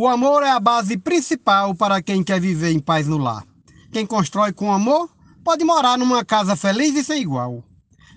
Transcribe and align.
O 0.00 0.06
amor 0.06 0.44
é 0.44 0.48
a 0.48 0.60
base 0.60 0.96
principal 0.96 1.74
para 1.74 2.00
quem 2.00 2.22
quer 2.22 2.40
viver 2.40 2.70
em 2.70 2.78
paz 2.78 3.08
no 3.08 3.18
lar. 3.18 3.44
Quem 3.90 4.06
constrói 4.06 4.52
com 4.52 4.72
amor 4.72 5.10
pode 5.42 5.64
morar 5.64 5.98
numa 5.98 6.24
casa 6.24 6.54
feliz 6.54 6.94
e 6.94 7.02
sem 7.02 7.20
igual, 7.20 7.64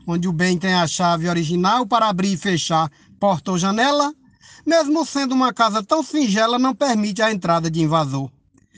onde 0.06 0.28
o 0.28 0.32
bem 0.32 0.60
tem 0.60 0.76
a 0.76 0.86
chave 0.86 1.28
original 1.28 1.88
para 1.88 2.08
abrir 2.08 2.34
e 2.34 2.38
fechar 2.38 2.88
porta 3.20 3.50
ou 3.50 3.58
janela, 3.58 4.14
mesmo 4.64 5.04
sendo 5.04 5.34
uma 5.34 5.52
casa 5.52 5.82
tão 5.82 6.04
singela, 6.04 6.60
não 6.60 6.76
permite 6.76 7.20
a 7.24 7.32
entrada 7.32 7.68
de 7.68 7.82
invasor. 7.82 8.30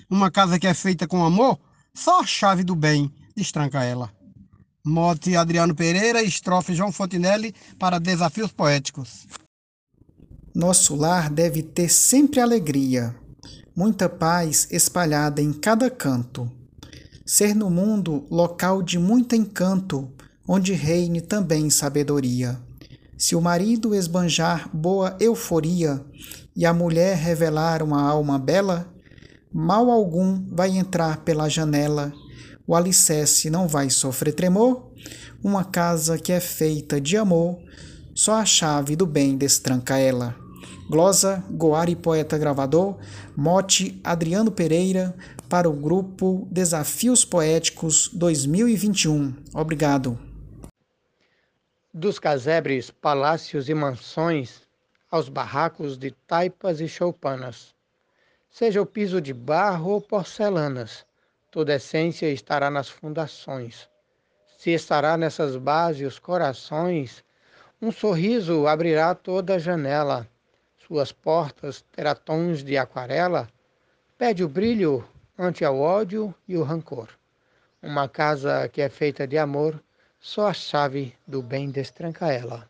Uma 0.09 0.31
casa 0.31 0.57
que 0.57 0.65
é 0.65 0.73
feita 0.73 1.05
com 1.05 1.25
amor, 1.25 1.59
só 1.93 2.21
a 2.21 2.25
chave 2.25 2.63
do 2.63 2.73
bem 2.73 3.11
destranca 3.35 3.83
ela. 3.83 4.13
Mote 4.81 5.35
Adriano 5.35 5.75
Pereira, 5.75 6.23
estrofe 6.23 6.73
João 6.73 6.89
Fontinelli 6.89 7.53
para 7.77 7.99
Desafios 7.99 8.53
Poéticos. 8.53 9.27
Nosso 10.53 10.95
lar 10.95 11.29
deve 11.29 11.63
ter 11.63 11.89
sempre 11.89 12.39
alegria, 12.39 13.15
muita 13.75 14.07
paz 14.07 14.67
espalhada 14.71 15.41
em 15.41 15.51
cada 15.51 15.89
canto. 15.89 16.51
Ser 17.25 17.55
no 17.55 17.69
mundo 17.69 18.25
local 18.29 18.81
de 18.83 18.99
muito 18.99 19.35
encanto, 19.35 20.11
onde 20.47 20.73
reine 20.73 21.21
também 21.21 21.69
sabedoria. 21.69 22.59
Se 23.17 23.35
o 23.35 23.41
marido 23.41 23.95
esbanjar 23.95 24.69
boa 24.73 25.15
euforia 25.19 26.03
e 26.55 26.65
a 26.65 26.73
mulher 26.73 27.17
revelar 27.17 27.81
uma 27.81 28.01
alma 28.01 28.37
bela, 28.37 28.87
mal 29.51 29.89
algum 29.89 30.43
vai 30.51 30.69
entrar 30.69 31.17
pela 31.17 31.49
janela 31.49 32.13
o 32.65 32.75
alicerce 32.75 33.49
não 33.49 33.67
vai 33.67 33.89
sofrer 33.89 34.33
tremor, 34.33 34.89
uma 35.43 35.65
casa 35.65 36.17
que 36.17 36.31
é 36.31 36.39
feita 36.39 36.99
de 36.99 37.17
amor, 37.17 37.59
só 38.15 38.35
a 38.35 38.45
chave 38.45 38.95
do 38.95 39.05
bem 39.05 39.35
destranca 39.35 39.97
ela. 39.97 40.42
Glosa, 40.89 41.43
Goari 41.49 41.95
Poeta 41.95 42.37
Gravador, 42.37 42.97
mote 43.35 43.99
Adriano 44.03 44.51
Pereira, 44.51 45.15
para 45.49 45.69
o 45.69 45.73
grupo 45.73 46.47
Desafios 46.51 47.23
Poéticos 47.23 48.09
2021. 48.13 49.35
Obrigado. 49.53 50.17
Dos 51.93 52.17
casebres, 52.17 52.89
palácios 52.89 53.69
e 53.69 53.73
mansões, 53.73 54.61
aos 55.11 55.29
barracos 55.29 55.97
de 55.97 56.09
taipas 56.09 56.81
e 56.81 56.87
choupanas, 56.87 57.75
seja 58.49 58.81
o 58.81 58.85
piso 58.85 59.21
de 59.21 59.31
barro 59.31 59.91
ou 59.91 60.01
porcelanas, 60.01 61.05
toda 61.51 61.75
essência 61.75 62.31
estará 62.31 62.71
nas 62.71 62.89
fundações. 62.89 63.87
Se 64.57 64.71
estará 64.71 65.17
nessas 65.17 65.55
bases 65.55 66.13
os 66.13 66.19
corações, 66.19 67.23
um 67.81 67.91
sorriso 67.91 68.65
abrirá 68.65 69.13
toda 69.13 69.59
janela. 69.59 70.27
Suas 70.87 71.11
portas 71.11 71.83
terá 71.91 72.13
tons 72.13 72.63
de 72.63 72.77
aquarela, 72.77 73.47
pede 74.17 74.43
o 74.43 74.49
brilho 74.49 75.03
ante 75.37 75.63
ao 75.63 75.79
ódio 75.79 76.33
e 76.47 76.57
o 76.57 76.63
rancor. 76.63 77.07
Uma 77.81 78.07
casa 78.07 78.67
que 78.67 78.81
é 78.81 78.89
feita 78.89 79.25
de 79.25 79.37
amor, 79.37 79.81
só 80.19 80.47
a 80.47 80.53
chave 80.53 81.13
do 81.27 81.41
bem 81.41 81.69
destranca 81.69 82.31
ela. 82.31 82.67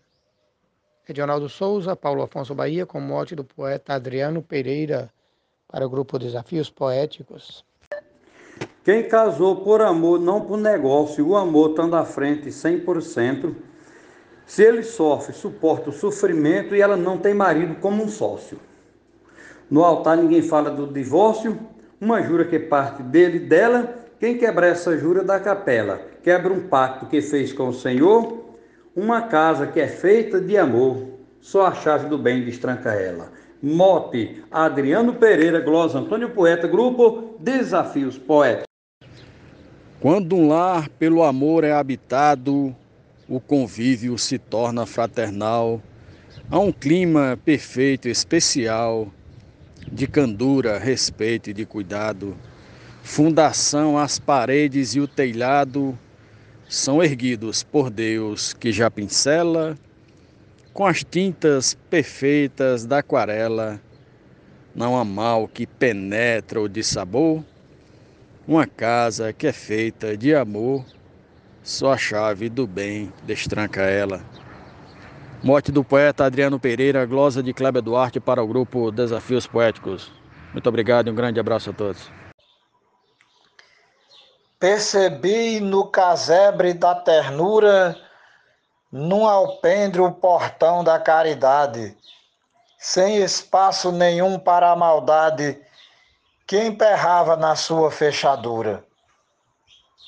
Edionaldo 1.08 1.50
Souza, 1.50 1.96
Paulo 1.96 2.22
Afonso 2.22 2.56
Bahia, 2.56 2.86
com 2.86 3.00
mote 3.00 3.36
do 3.36 3.44
poeta 3.44 3.94
Adriano 3.94 4.42
Pereira, 4.42 5.12
para 5.68 5.86
o 5.86 5.90
grupo 5.90 6.20
Desafios 6.20 6.70
Poéticos. 6.70 7.66
Quem 8.84 9.08
casou 9.08 9.64
por 9.64 9.82
amor, 9.82 10.20
não 10.20 10.42
por 10.42 10.58
negócio, 10.58 11.28
o 11.28 11.36
amor 11.36 11.72
estando 11.72 11.96
à 11.96 12.06
frente 12.06 12.50
100%, 12.50 13.56
se 14.46 14.64
ele 14.64 14.84
sofre, 14.84 15.34
suporta 15.34 15.90
o 15.90 15.94
sofrimento 15.94 16.76
e 16.76 16.82
ela 16.82 16.98
não 16.98 17.18
tem 17.18 17.34
marido 17.34 17.76
como 17.76 18.04
um 18.04 18.08
sócio. 18.08 18.60
No 19.70 19.84
altar 19.84 20.18
ninguém 20.18 20.42
fala 20.42 20.70
do 20.70 20.86
divórcio, 20.88 21.58
uma 22.00 22.22
jura 22.22 22.46
que 22.46 22.60
parte 22.60 23.02
dele 23.02 23.38
e 23.38 23.48
dela, 23.48 23.96
quem 24.20 24.38
quebra 24.38 24.68
essa 24.68 24.98
jura 24.98 25.24
da 25.24 25.40
capela, 25.40 26.02
quebra 26.22 26.54
um 26.54 26.68
pacto 26.68 27.08
que 27.08 27.22
fez 27.22 27.52
com 27.54 27.70
o 27.70 27.74
Senhor, 27.74 28.44
uma 28.96 29.24
casa 29.24 29.68
que 29.68 29.80
é 29.80 29.88
feita 29.88 30.40
de 30.40 30.58
amor, 30.58 31.08
só 31.42 31.66
a 31.66 31.74
chave 31.74 32.08
do 32.08 32.18
bem 32.18 32.44
destranca 32.44 32.92
ela. 32.92 33.32
Mote, 33.62 34.44
Adriano 34.52 35.14
Pereira, 35.14 35.62
Glosa 35.62 36.00
Antônio 36.00 36.30
Poeta, 36.30 36.68
Grupo 36.68 37.36
Desafios 37.40 38.18
Poéticos. 38.18 38.68
Quando 40.02 40.36
um 40.36 40.50
lar 40.50 40.90
pelo 40.90 41.24
amor 41.24 41.64
é 41.64 41.72
habitado, 41.72 42.76
o 43.28 43.40
convívio 43.40 44.18
se 44.18 44.38
torna 44.38 44.86
fraternal. 44.86 45.82
Há 46.50 46.60
um 46.60 46.72
clima 46.72 47.40
perfeito, 47.44 48.08
especial, 48.08 49.12
de 49.92 50.08
candura, 50.08 50.78
respeito 50.78 51.50
e 51.50 51.54
de 51.54 51.66
cuidado. 51.66 52.36
Fundação, 53.02 53.98
as 53.98 54.20
paredes 54.20 54.96
e 54.96 55.00
o 55.00 55.08
telhado 55.08 55.98
são 56.70 57.04
erguidos 57.04 57.64
por 57.64 57.90
Deus, 57.90 58.54
que 58.54 58.72
já 58.72 58.90
pincela 58.90 59.78
com 60.74 60.86
as 60.86 61.04
tintas 61.04 61.78
perfeitas 61.90 62.86
da 62.86 63.00
aquarela. 63.00 63.80
Não 64.74 64.98
há 64.98 65.06
mal 65.06 65.48
que 65.48 65.68
penetra 65.68 66.60
ou 66.60 66.68
de 66.68 66.84
sabor 66.84 67.44
uma 68.48 68.68
casa 68.68 69.32
que 69.32 69.48
é 69.48 69.54
feita 69.54 70.18
de 70.18 70.36
amor, 70.36 70.86
só 71.64 71.94
a 71.94 71.98
chave 71.98 72.50
do 72.50 72.68
bem 72.68 73.12
destranca 73.24 73.82
ela. 73.82 74.22
Morte 75.42 75.72
do 75.72 75.84
poeta 75.84 76.26
Adriano 76.26 76.60
Pereira, 76.60 77.06
glosa 77.06 77.42
de 77.42 77.54
Kleber 77.54 77.82
Duarte 77.82 78.20
para 78.20 78.44
o 78.44 78.48
grupo 78.48 78.92
Desafios 78.92 79.48
Poéticos. 79.48 80.12
Muito 80.52 80.68
obrigado 80.68 81.08
e 81.08 81.12
um 81.12 81.16
grande 81.16 81.40
abraço 81.40 81.70
a 81.70 81.74
todos. 81.74 82.12
Percebi 84.60 85.60
no 85.60 85.88
casebre 85.88 86.74
da 86.74 86.96
ternura, 86.96 87.98
num 88.92 89.26
alpendre 89.26 90.02
o 90.02 90.12
portão 90.12 90.84
da 90.84 91.00
caridade, 91.00 91.98
sem 92.78 93.18
espaço 93.18 93.92
nenhum 93.92 94.40
para 94.40 94.72
a 94.72 94.76
maldade 94.76 95.60
que 96.48 96.58
emperrava 96.58 97.36
na 97.36 97.56
sua 97.56 97.92
fechadura. 97.92 98.86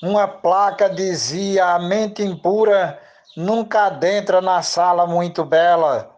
Uma 0.02 0.28
placa 0.28 0.90
dizia: 0.90 1.74
A 1.74 1.78
mente 1.78 2.22
impura 2.22 3.00
nunca 3.36 3.86
adentra 3.86 4.40
na 4.40 4.62
sala 4.62 5.06
muito 5.06 5.44
bela. 5.44 6.10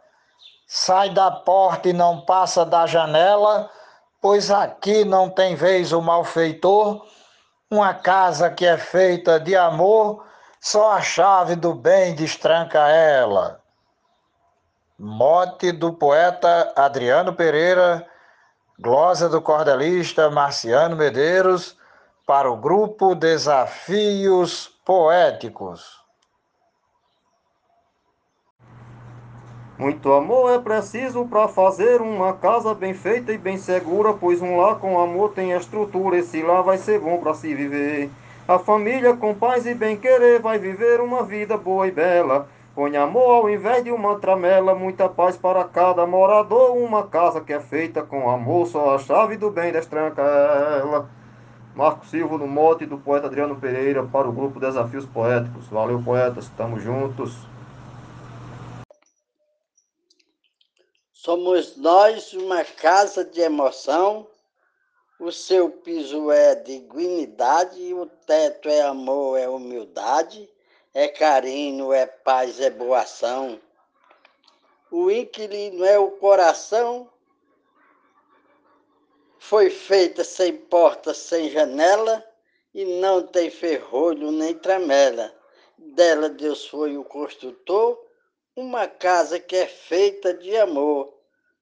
Sai 0.67 1.11
da 1.11 1.31
porta 1.31 1.89
e 1.89 1.93
não 1.93 2.21
passa 2.21 2.65
da 2.65 2.87
janela, 2.87 3.71
pois 4.21 4.51
aqui 4.51 5.05
não 5.05 5.31
tem 5.31 5.55
vez 5.55 5.93
o 5.93 6.03
malfeitor. 6.03 7.07
Uma 7.71 7.95
casa 7.95 8.51
que 8.51 8.67
é 8.67 8.77
feita 8.77 9.39
de 9.39 9.55
amor, 9.55 10.25
só 10.61 10.93
a 10.93 11.01
chave 11.01 11.55
do 11.55 11.75
bem 11.75 12.15
destranca 12.15 12.89
ela. 12.89 13.61
Mote 14.99 15.71
do 15.71 15.93
poeta 15.93 16.73
Adriano 16.75 17.33
Pereira 17.33 18.05
Glosa 18.81 19.29
do 19.29 19.41
cordelista 19.41 20.29
Marciano 20.31 20.97
Medeiros 20.97 21.78
para 22.29 22.51
o 22.51 22.59
grupo 22.59 23.15
Desafios 23.15 24.71
Poéticos. 24.85 25.99
Muito 29.79 30.13
amor 30.13 30.53
é 30.53 30.59
preciso 30.59 31.25
para 31.25 31.49
fazer 31.49 32.03
uma 32.03 32.35
casa 32.35 32.75
bem 32.75 32.93
feita 32.93 33.33
e 33.33 33.39
bem 33.39 33.57
segura, 33.57 34.13
pois 34.13 34.43
um 34.43 34.59
lar 34.59 34.79
com 34.79 35.01
amor 35.01 35.33
tem 35.33 35.53
estrutura, 35.53 36.19
esse 36.19 36.43
lar 36.43 36.63
vai 36.63 36.77
ser 36.77 37.01
bom 37.01 37.17
para 37.17 37.33
se 37.33 37.55
viver. 37.55 38.11
A 38.47 38.59
família 38.59 39.17
com 39.17 39.35
paz 39.35 39.65
e 39.65 39.73
bem 39.73 39.97
querer 39.97 40.39
vai 40.39 40.59
viver 40.59 41.01
uma 41.01 41.23
vida 41.23 41.57
boa 41.57 41.87
e 41.87 41.91
bela. 41.91 42.47
Põe 42.75 42.95
amor 42.99 43.37
ao 43.37 43.49
invés 43.49 43.83
de 43.83 43.91
uma 43.91 44.19
tramela, 44.19 44.75
muita 44.75 45.09
paz 45.09 45.35
para 45.35 45.65
cada 45.65 46.07
morador. 46.07 46.77
Uma 46.77 47.07
casa 47.07 47.41
que 47.41 47.55
é 47.55 47.61
feita 47.61 48.03
com 48.03 48.29
amor, 48.29 48.67
só 48.67 48.95
a 48.95 48.99
chave 48.99 49.39
do 49.39 49.51
bem 49.51 49.73
destranca 49.73 50.21
ela. 50.21 51.18
Marco 51.79 52.05
Silva 52.07 52.37
no 52.37 52.49
mote 52.49 52.85
do 52.85 52.99
poeta 52.99 53.29
Adriano 53.29 53.61
Pereira 53.61 54.05
para 54.05 54.29
o 54.29 54.33
grupo 54.33 54.59
Desafios 54.59 55.07
Poéticos. 55.07 55.69
Valeu, 55.69 56.03
poetas, 56.03 56.47
estamos 56.47 56.83
juntos. 56.83 57.37
Somos 61.13 61.77
nós 61.77 62.33
uma 62.33 62.65
casa 62.65 63.25
de 63.25 63.41
emoção. 63.41 64.27
O 65.21 65.31
seu 65.31 65.71
piso 65.71 66.33
é 66.33 66.57
dignidade, 66.57 67.95
o 67.95 68.07
teto 68.07 68.69
é 68.69 68.81
amor, 68.81 69.39
é 69.39 69.49
humildade 69.49 70.51
é 70.93 71.07
carinho, 71.07 71.93
é 71.93 72.07
paz, 72.07 72.59
é 72.59 72.71
boa 72.71 73.03
ação. 73.03 73.61
O 74.91 75.09
inquilino 75.13 75.85
é 75.85 75.97
o 75.97 76.11
coração, 76.11 77.09
foi 79.39 79.71
feita 79.71 80.25
sem 80.25 80.57
porta, 80.57 81.15
sem 81.15 81.51
janela, 81.51 82.25
e 82.75 82.85
não 83.01 83.27
tem 83.27 83.51
ferrolho 83.51 84.31
nem 84.31 84.55
tramela. 84.55 85.33
Dela 85.77 86.29
Deus 86.29 86.67
foi 86.67 86.97
o 86.97 87.05
construtor, 87.05 87.99
uma 88.57 88.87
casa 88.87 89.39
que 89.39 89.57
é 89.57 89.67
feita 89.67 90.35
de 90.35 90.57
amor, 90.57 91.15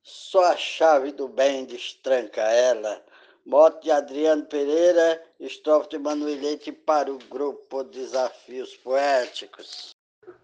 só 0.03 0.53
a 0.53 0.57
chave 0.57 1.13
do 1.13 1.29
bem 1.29 1.65
destranca 1.65 2.43
ela. 2.43 3.03
Mote 3.45 3.85
de 3.85 3.91
Adriano 3.91 4.45
Pereira, 4.45 5.23
estrofe 5.39 5.91
de 5.91 5.99
Manuelete 5.99 6.73
para 6.73 7.13
o 7.13 7.19
grupo 7.31 7.85
Desafios 7.85 8.77
Poéticos. 8.77 9.91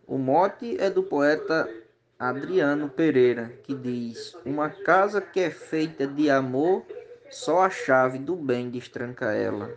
O 0.07 0.19
mote 0.19 0.77
é 0.79 0.89
do 0.89 1.03
poeta 1.03 1.69
Adriano 2.19 2.89
Pereira, 2.89 3.59
que 3.65 3.75
diz: 3.75 4.37
Uma 4.45 4.71
casa 4.71 5.21
que 5.21 5.41
é 5.41 5.51
feita 5.51 6.07
de 6.07 6.31
amor, 6.31 6.85
só 7.33 7.63
a 7.63 7.71
chave 7.71 8.19
do 8.19 8.37
bem 8.37 8.69
destranca 8.69 9.33
ela. 9.33 9.73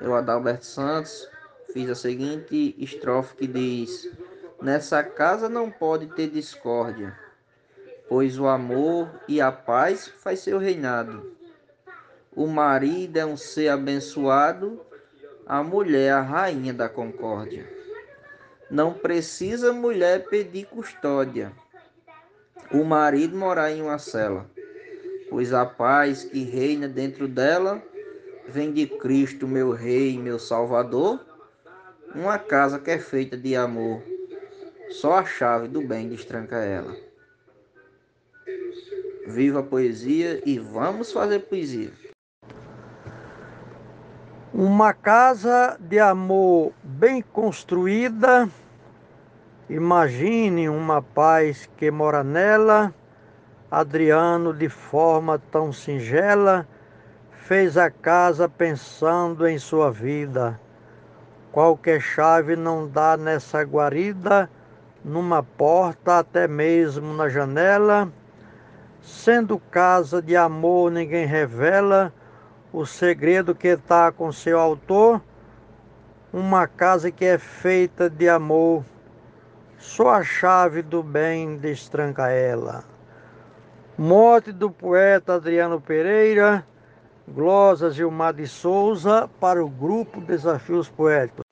Eu, 0.00 0.14
Adalberto 0.14 0.64
Santos, 0.64 1.28
fiz 1.72 1.90
a 1.90 1.94
seguinte 1.94 2.74
estrofe 2.78 3.34
que 3.34 3.46
diz: 3.48 4.08
Nessa 4.60 5.02
casa 5.02 5.48
não 5.48 5.70
pode 5.70 6.06
ter 6.14 6.30
discórdia, 6.30 7.18
pois 8.08 8.38
o 8.38 8.46
amor 8.46 9.10
e 9.26 9.40
a 9.40 9.50
paz 9.50 10.06
faz 10.06 10.38
seu 10.38 10.56
reinado. 10.56 11.36
O 12.34 12.46
marido 12.46 13.16
é 13.16 13.26
um 13.26 13.36
ser 13.36 13.68
abençoado, 13.68 14.80
a 15.44 15.62
mulher 15.64 16.12
a 16.12 16.20
rainha 16.20 16.72
da 16.72 16.88
concórdia. 16.88 17.68
Não 18.70 18.94
precisa 18.94 19.72
mulher 19.72 20.26
pedir 20.26 20.66
custódia, 20.66 21.52
o 22.72 22.84
marido 22.84 23.36
morar 23.36 23.70
em 23.70 23.82
uma 23.82 23.98
cela, 23.98 24.48
pois 25.32 25.50
a 25.54 25.64
paz 25.64 26.24
que 26.24 26.44
reina 26.44 26.86
dentro 26.86 27.26
dela 27.26 27.82
vem 28.46 28.70
de 28.70 28.86
Cristo, 28.86 29.48
meu 29.48 29.70
Rei, 29.70 30.18
meu 30.18 30.38
Salvador, 30.38 31.24
uma 32.14 32.38
casa 32.38 32.78
que 32.78 32.90
é 32.90 32.98
feita 32.98 33.34
de 33.34 33.56
amor, 33.56 34.02
só 34.90 35.14
a 35.14 35.24
chave 35.24 35.68
do 35.68 35.80
bem 35.80 36.06
destranca 36.06 36.56
ela. 36.56 36.94
Viva 39.26 39.60
a 39.60 39.62
poesia 39.62 40.42
e 40.44 40.58
vamos 40.58 41.10
fazer 41.10 41.38
poesia. 41.38 41.90
Uma 44.52 44.92
casa 44.92 45.78
de 45.80 45.98
amor 45.98 46.74
bem 46.84 47.22
construída 47.22 48.50
Imagine 49.70 50.68
uma 50.68 51.00
paz 51.00 51.66
que 51.78 51.90
mora 51.90 52.22
nela. 52.22 52.92
Adriano, 53.74 54.52
de 54.52 54.68
forma 54.68 55.38
tão 55.50 55.72
singela, 55.72 56.68
fez 57.30 57.78
a 57.78 57.90
casa 57.90 58.46
pensando 58.46 59.46
em 59.46 59.58
sua 59.58 59.90
vida. 59.90 60.60
Qualquer 61.50 61.98
chave 61.98 62.54
não 62.54 62.86
dá 62.86 63.16
nessa 63.16 63.62
guarida, 63.62 64.50
numa 65.02 65.42
porta, 65.42 66.18
até 66.18 66.46
mesmo 66.46 67.14
na 67.14 67.30
janela. 67.30 68.12
Sendo 69.00 69.58
casa 69.58 70.20
de 70.20 70.36
amor, 70.36 70.92
ninguém 70.92 71.24
revela 71.24 72.12
o 72.74 72.84
segredo 72.84 73.54
que 73.54 73.68
está 73.68 74.12
com 74.12 74.30
seu 74.30 74.60
autor. 74.60 75.18
Uma 76.30 76.66
casa 76.66 77.10
que 77.10 77.24
é 77.24 77.38
feita 77.38 78.10
de 78.10 78.28
amor 78.28 78.84
só 79.78 80.10
a 80.10 80.22
chave 80.22 80.82
do 80.82 81.02
bem 81.02 81.56
destranca 81.56 82.28
ela. 82.28 82.84
Morte 83.98 84.52
do 84.52 84.70
poeta 84.70 85.34
Adriano 85.34 85.78
Pereira, 85.78 86.66
Glosa 87.28 87.90
Gilmar 87.90 88.32
de 88.32 88.46
Souza, 88.46 89.28
para 89.38 89.62
o 89.62 89.68
grupo 89.68 90.18
Desafios 90.22 90.88
Poéticos. 90.88 91.42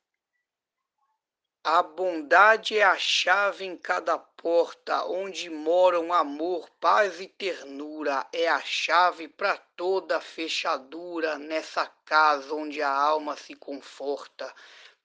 A 1.62 1.82
bondade 1.82 2.78
é 2.78 2.82
a 2.82 2.96
chave 2.96 3.66
em 3.66 3.76
cada 3.76 4.16
porta, 4.16 5.04
onde 5.04 5.50
moram 5.50 6.14
amor, 6.14 6.66
paz 6.80 7.20
e 7.20 7.28
ternura. 7.28 8.26
É 8.32 8.48
a 8.48 8.60
chave 8.60 9.28
para 9.28 9.58
toda 9.76 10.18
fechadura, 10.18 11.36
nessa 11.36 11.86
casa 12.06 12.54
onde 12.54 12.80
a 12.80 12.90
alma 12.90 13.36
se 13.36 13.54
conforta. 13.54 14.50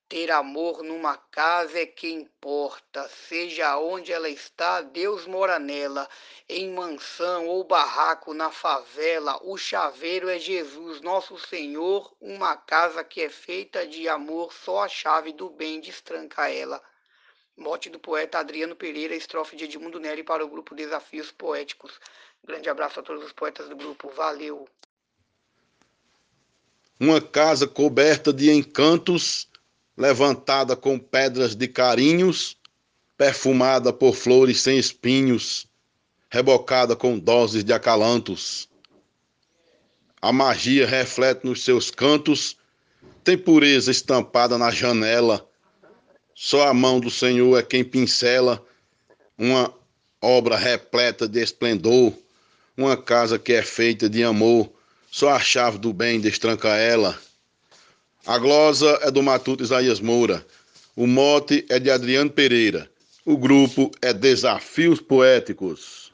Ter 0.08 0.30
amor 0.30 0.84
numa 0.84 1.18
casa 1.18 1.80
é 1.80 1.86
que 1.88 2.08
importa, 2.08 3.10
seja 3.28 3.76
onde 3.80 4.14
ela 4.14 4.30
está, 4.30 4.82
Deus 4.82 5.26
mora 5.26 5.58
nela, 5.58 6.08
em 6.48 6.72
mansão 6.72 7.48
ou 7.48 7.64
barraco 7.64 8.32
na 8.32 8.52
favela, 8.52 9.40
o 9.44 9.58
chaveiro 9.58 10.30
é 10.30 10.38
Jesus, 10.38 11.02
nosso 11.02 11.40
Senhor, 11.40 12.16
uma 12.22 12.56
casa 12.56 13.04
que 13.04 13.20
é 13.20 13.30
feita 13.30 13.88
de 13.88 14.08
amor, 14.08 14.54
só 14.54 14.84
a 14.84 14.88
chave 14.88 15.34
do 15.34 15.50
bem 15.50 15.82
destranca 15.82 16.52
ela. 16.52 16.80
Mote 17.58 17.90
do 17.90 18.00
poeta 18.00 18.38
Adriano 18.38 18.76
Pereira, 18.76 19.16
estrofe 19.16 19.56
de 19.56 19.64
Edmundo 19.64 20.00
Neri 20.00 20.24
para 20.24 20.46
o 20.46 20.48
grupo 20.48 20.76
Desafios 20.76 21.32
Poéticos. 21.32 22.00
Grande 22.44 22.70
abraço 22.70 23.00
a 23.00 23.04
todos 23.04 23.26
os 23.26 23.32
poetas 23.32 23.68
do 23.70 23.76
grupo, 23.76 24.10
valeu! 24.10 24.70
Uma 27.00 27.20
casa 27.20 27.68
coberta 27.68 28.32
de 28.32 28.52
encantos 28.52 29.50
levantada 29.98 30.76
com 30.76 31.00
pedras 31.00 31.56
de 31.56 31.68
carinhos, 31.68 32.58
perfumada 33.18 33.94
por 33.94 34.16
flores 34.16 34.62
sem 34.62 34.78
espinhos, 34.78 35.68
rebocada 36.30 36.96
com 36.96 37.18
doses 37.18 37.64
de 37.64 37.72
acalantos. 37.72 38.68
A 40.22 40.34
magia 40.34 40.86
reflete 40.86 41.46
nos 41.46 41.64
seus 41.64 41.92
cantos, 41.92 42.58
tem 43.24 43.38
pureza 43.38 43.92
estampada 43.92 44.58
na 44.58 44.72
janela. 44.72 45.48
Só 46.34 46.68
a 46.68 46.74
mão 46.74 47.00
do 47.00 47.10
Senhor 47.10 47.58
é 47.58 47.64
quem 47.64 47.84
pincela 47.84 48.64
uma 49.38 49.74
obra 50.22 50.58
repleta 50.58 51.28
de 51.28 51.42
esplendor, 51.42 52.14
uma 52.76 52.98
casa 52.98 53.40
que 53.40 53.54
é 53.54 53.62
feita 53.62 54.10
de 54.10 54.24
amor. 54.24 54.70
Só 55.10 55.30
a 55.30 55.40
chave 55.40 55.78
do 55.78 55.94
bem 55.94 56.20
destranca 56.20 56.70
ela. 56.76 57.18
A 58.28 58.40
glosa 58.40 59.00
é 59.04 59.12
do 59.12 59.22
Matuto 59.22 59.64
Isaías 59.64 60.00
Moura. 60.00 60.44
O 60.96 61.06
mote 61.06 61.64
é 61.70 61.78
de 61.78 61.92
Adriano 61.92 62.32
Pereira. 62.32 62.90
O 63.24 63.38
grupo 63.38 63.92
é 64.02 64.12
Desafios 64.12 65.00
Poéticos. 65.00 66.12